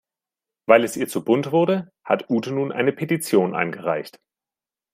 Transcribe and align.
Weil 0.65 0.83
es 0.83 0.97
ihr 0.97 1.07
zu 1.07 1.23
bunt 1.23 1.51
wurde, 1.51 1.93
hat 2.03 2.27
Ute 2.31 2.51
nun 2.51 2.71
eine 2.71 2.91
Petition 2.91 3.53
eingereicht. 3.55 4.19